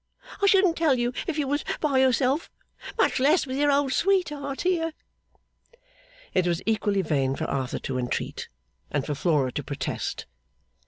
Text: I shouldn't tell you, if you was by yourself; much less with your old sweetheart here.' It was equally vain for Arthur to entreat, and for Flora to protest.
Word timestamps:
I 0.41 0.47
shouldn't 0.47 0.77
tell 0.77 0.95
you, 0.97 1.13
if 1.27 1.37
you 1.37 1.47
was 1.47 1.63
by 1.79 1.99
yourself; 1.99 2.49
much 2.97 3.19
less 3.19 3.45
with 3.45 3.55
your 3.55 3.71
old 3.71 3.93
sweetheart 3.93 4.61
here.' 4.61 4.93
It 6.33 6.47
was 6.47 6.59
equally 6.65 7.03
vain 7.03 7.35
for 7.35 7.45
Arthur 7.45 7.77
to 7.77 7.99
entreat, 7.99 8.49
and 8.89 9.05
for 9.05 9.13
Flora 9.13 9.51
to 9.51 9.63
protest. 9.63 10.25